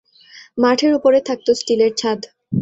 মাঠের 0.57 0.91
ওপরে 0.97 1.19
থাকত 1.27 1.47
স্টিলের 1.59 1.91
ছাদ। 1.97 2.19